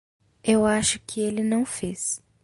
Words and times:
Eu 0.43 0.65
acho 0.65 0.99
que 1.05 1.21
ele 1.21 1.43
não 1.43 1.63
fez. 1.63 2.23